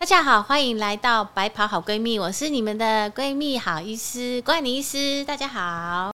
[0.00, 6.10] 大家好，欢迎来到白袍好闺蜜，我是你们的闺蜜好医师关妮医师，大家好。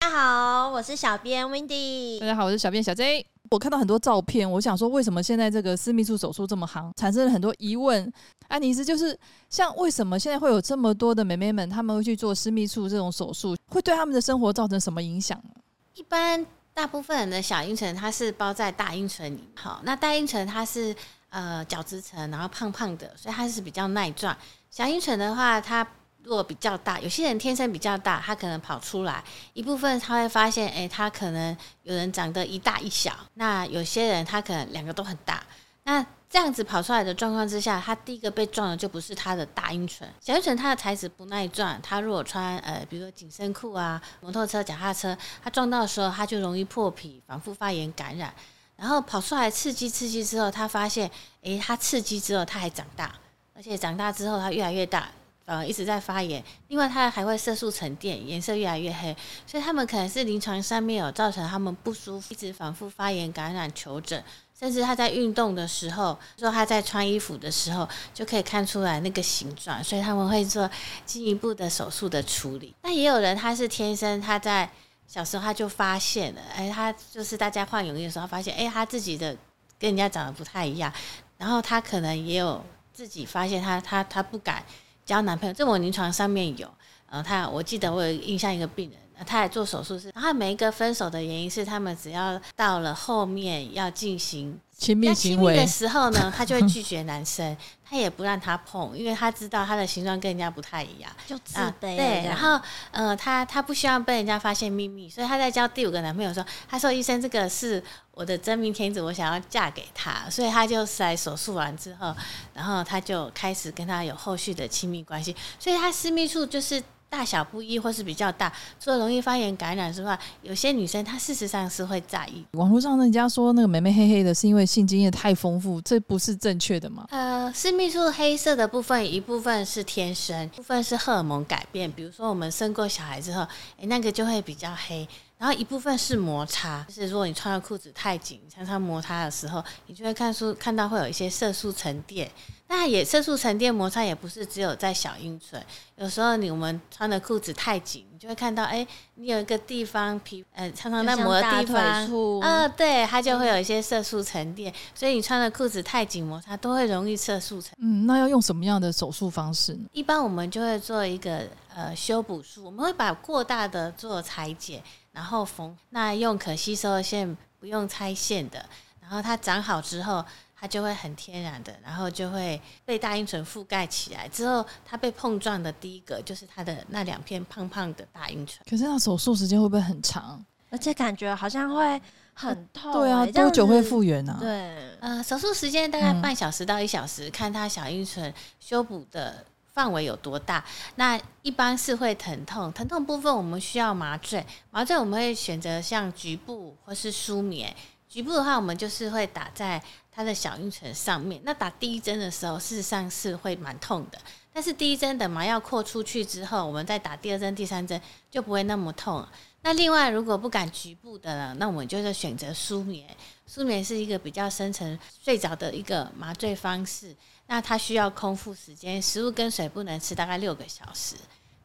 [0.00, 2.18] 大家好，我是小编 Wendy。
[2.18, 3.24] 大家好，我是小编小 J。
[3.48, 8.12] 我看到很多照片，我想说，为什么现在这个私密处手术这么行，产生了很多疑问。
[8.48, 9.16] 安妮斯就是
[9.48, 15.50] 像为什么现在会有这么多的妹妹们，她们会去做私密处这种手术，会对她们的生活造成什么影响呢？
[15.94, 16.44] 一般
[16.74, 20.92] 大部分人的小阴唇它是包在大阴唇里，好，那大阴唇它是
[21.30, 24.36] 呃角质层，然后胖胖的，所以它是比较耐撞。
[24.70, 25.86] 小阴唇的话，它
[26.22, 35.42] 如果比较大，有些人天生比较大，他可能跑出来一部分，他会发现，哎，他可能有人长得一大一小，那有些人他可能两个都很大，
[35.84, 48.32] 那这样子跑出来的状况之下，他第一个被撞的就不是他的大阴唇，小阴唇它的材质不耐撞，他如果穿呃，比如说紧身裤啊，摩托车、脚踏车，他撞到的时候，他就容易破皮、反复发炎、感染，
[48.80, 51.08] 然后跑出来刺激刺激之后，他发现，
[51.42, 53.14] 哎，他刺激之后他还长大，
[53.54, 55.10] 而且长大之后他越来越大。
[55.46, 59.16] 呃，一直在发炎，另外它还会色素沉淀，颜色越来越黑，
[59.48, 64.22] 所以他们可能是临床上面有造成他们不舒服，一直反复发炎、感染、求诊，
[64.56, 70.70] 甚至他在运动的时候，说他在穿衣服的时候就可以看出来那个形状，所以他们会做
[71.04, 72.72] 进一步的手术的处理。
[72.82, 74.70] 那也有人他是天生他在
[75.10, 79.36] 小时候他就发现了，哎，他就是大家换泳衣的时候发现，哎，他自己的
[79.76, 80.92] 跟人家长得不太一样，
[81.36, 84.64] 然后他可能也有自己发现他他他不敢。
[85.04, 86.72] 交男朋友，这我临床上面有，
[87.06, 101.96] 呃，他我记得我有印象一个病人，他来做手术是，然后每一个分手的原因是他们只要到了后面要进行亲密行为的时候呢，他就会拒绝男生，他也不让他碰，因为他知道他的形状跟人家不太一样，就自卑。
[101.96, 102.60] 对，然后
[102.90, 107.82] 呃，他他不希望被人家发现秘密，所以他在交第五个男朋友说，他说医生这个是。
[108.12, 112.14] 我的真命天子，我想要嫁给他，所以他就在手术完之后，
[112.52, 115.34] 然后他就开始跟他有后续的亲密关系。
[115.58, 122.44] 所以他私密处就是大小不一，或是比较大，除了容易发炎感染之外，有些女生她事实上是会在意。
[122.52, 127.04] 网络上人家说那个美眉黑黑的，是因为性经验太丰富，这不是正确的吗？
[127.10, 131.90] 呃，私密处黑色的部分，一部分是天生，部分是荷尔蒙改变。
[131.90, 133.42] 比如说我们生过小孩之后，
[133.78, 135.06] 诶，那个就会比较黑。
[135.40, 142.30] 然后一部分是摩擦，就是如果你穿的裤子太紧，常常摩擦的时候，你就会看出看到会有一些色素沉淀。
[142.68, 145.60] 那也色素沉淀摩擦也不是只有在小阴唇，
[145.96, 154.72] 有时候你我们穿的裤子太紧，你就会看到，哎，你有一个地方皮呃常常在磨的地方，啊，对，它就会有一些色素沉淀。
[154.94, 157.72] 所以你穿的裤子太紧，摩擦都会容易色素沉。
[157.78, 159.88] 嗯，那要用什么样的手术方式呢？
[159.92, 164.80] 一般我们就会做一个呃修补术，我们会把过大的做裁剪。
[165.12, 168.64] 然后缝，那用可吸收的线，不用拆线的。
[169.00, 174.28] 然后它长好之后，它就会很天然的，然后就会被大阴唇覆盖起来。
[174.28, 178.64] 之后它被碰撞的第一个，就是它的那两片胖胖的大阴唇。
[178.70, 180.44] 可是那手术时间会不会很长？
[180.70, 182.00] 而且感觉好像会
[182.32, 182.92] 很痛。
[182.92, 184.36] 对啊，多久会复原呢？
[184.38, 189.44] 对，呃，手术时间大概半小时到一小时，看它小阴唇修补的。
[189.72, 190.64] 范围有多大？
[190.96, 194.44] 那一般是会疼痛，疼痛部分我们需要麻醉。
[194.70, 197.74] 麻醉我们会选择像局部或是舒眠。
[198.08, 199.80] 局部的话，我们就是会打在
[200.10, 201.40] 它的小阴唇上面。
[201.44, 204.18] 那打第一针的时候，事实上是会蛮痛的。
[204.52, 209.24] 但是第一针等麻药扩出去之后，我们再打第二针、第三针就不会那么痛。
[209.62, 213.06] 那另外，如果不敢局部的呢，那我们就是选择舒眠。
[213.46, 217.14] 舒眠是一个比较深层睡着的一个麻醉方式。
[217.46, 221.16] 那它需要空腹时间，食物跟水不能吃，大概六个小时。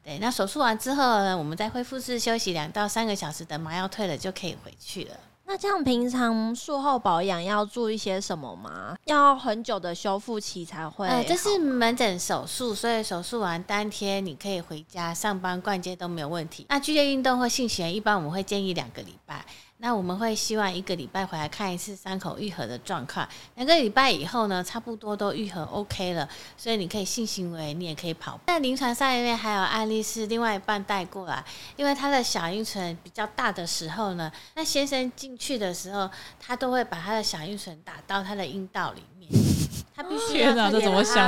[0.04, 5.18] 对，那手术完之后呢，我们在恢复室休息两到三个小时，等麻药退了就可以回去了。
[5.48, 8.98] 那这样平常术后保养要注意些什么吗？
[9.06, 11.08] 要很久的修复期才会？
[11.08, 16.66] 呃，这是门诊手术，所以手术完当天你可以回家上班逛街都没有问题。
[16.70, 19.46] 那剧烈运动或性行为，一般我们会建议两个礼拜。
[19.78, 26.28] 那我们会希望一个礼拜回来看一次伤口愈合的状况，两个礼拜以后呢，差不多都愈合 OK 了，
[26.58, 28.40] 所以你可以性行为，你也可以跑。
[28.48, 31.44] 在临床上面还有案例是另外一半带过来，
[31.76, 39.55] 因为他的小阴唇比较大的时候呢，那先生进去的时候，他都会把他的小阴唇打到他的阴道里面。
[39.96, 40.80] 他必须要把它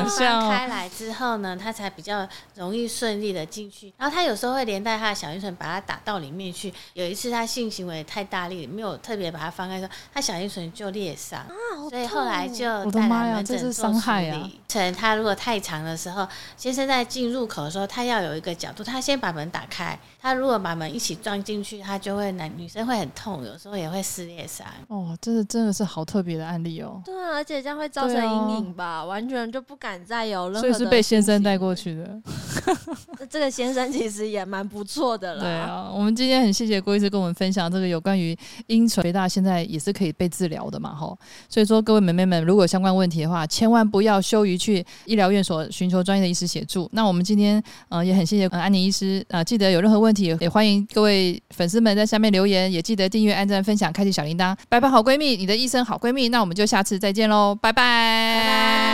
[0.05, 3.93] 放开来之后呢，他才比较容易顺利的进去。
[3.97, 6.73] 然后他有时候会连带他的小阴唇把它打到里面去。
[6.93, 11.49] 有一次他性行为太大力，没有特别把它放开，说他小阴唇就裂伤，啊
[11.89, 14.59] 所以后来就带来门诊做处理。
[14.77, 19.97] 程它如果太长的时候，先生在进入口的时候，他要有一个角度，他先把门打开。
[20.21, 24.67] 他如果把门一起撞进去，他就会男女生会很痛，有时候也会撕裂伤。
[24.87, 27.01] 哦，这是真的是好特别的案例哦。
[27.05, 30.59] 对啊，而且这样会造成阴影吧，完全就不敢再有任何。
[30.67, 32.21] 所以是被先生带过去的。
[33.29, 35.41] 这个先生其实也蛮不错的了。
[35.41, 38.37] 对啊，我们今天很谢谢郭医师跟我们分享这个有关于
[38.67, 41.17] 阴唇肥大，现在也是可以被治疗的嘛，哈。
[41.47, 46.89] 所以说各位妹妹们，如果有相关问题的话，千万不要羞于去去医疗院所寻求专业的医师协助。
[46.91, 54.53] 那我们今天呃也很谢谢安妮医师啊，记得有任何问题也欢迎各位粉丝们在下面留言，也记得订阅、按赞、分享、开启小铃铛。
[54.67, 56.27] 拜拜，好闺蜜，你的医生好闺蜜。
[56.29, 58.86] 那我们就下次再见喽，拜拜。